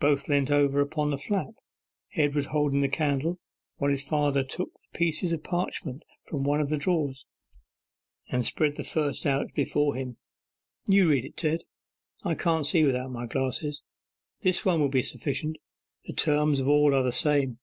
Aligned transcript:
Both 0.00 0.28
leant 0.30 0.50
over 0.50 0.80
upon 0.80 1.10
the 1.10 1.18
flap; 1.18 1.50
Edward 2.14 2.46
holding 2.46 2.80
the 2.80 2.88
candle, 2.88 3.38
whilst 3.78 4.00
his 4.00 4.08
father 4.08 4.42
took 4.42 4.72
the 4.72 4.98
pieces 4.98 5.30
of 5.34 5.44
parchment 5.44 6.04
from 6.24 6.42
one 6.42 6.62
of 6.62 6.70
the 6.70 6.78
drawers, 6.78 7.26
and 8.30 8.46
spread 8.46 8.76
the 8.76 8.82
first 8.82 9.26
out 9.26 9.52
before 9.52 9.94
him. 9.94 10.16
'You 10.86 11.10
read 11.10 11.26
it, 11.26 11.36
Ted. 11.36 11.64
I 12.24 12.34
can't 12.34 12.64
see 12.64 12.82
without 12.82 13.10
my 13.10 13.26
glasses. 13.26 13.82
This 14.40 14.64
one 14.64 14.80
will 14.80 14.88
be 14.88 15.02
sufficient. 15.02 15.58
The 16.06 16.14
terms 16.14 16.60
of 16.60 16.68
all 16.68 16.94
are 16.94 17.02
the 17.02 17.12
same. 17.12 17.58